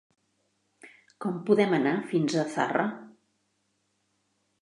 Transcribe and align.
Com 1.25 1.35
podem 1.49 1.75
anar 1.77 1.93
fins 2.13 2.37
a 2.43 2.47
Zarra? 2.55 2.87